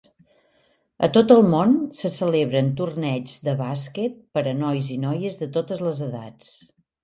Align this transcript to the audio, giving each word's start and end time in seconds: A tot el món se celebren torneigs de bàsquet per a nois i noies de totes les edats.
A 1.07 1.09
tot 1.17 1.33
el 1.35 1.41
món 1.49 1.75
se 1.97 2.11
celebren 2.15 2.73
torneigs 2.81 3.37
de 3.49 3.55
bàsquet 3.61 4.19
per 4.39 4.47
a 4.47 4.57
nois 4.65 4.93
i 4.99 5.01
noies 5.07 5.41
de 5.47 5.53
totes 5.61 5.89
les 5.89 6.05
edats. 6.11 6.53